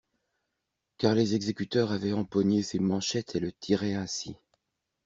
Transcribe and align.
Car 0.97 1.13
les 1.13 1.35
exécuteurs 1.35 1.91
avaient 1.91 2.11
empoigné 2.13 2.63
ses 2.63 2.79
manchettes 2.79 3.35
et 3.35 3.39
le 3.39 3.51
tiraient 3.51 3.93
ainsi. 3.93 4.35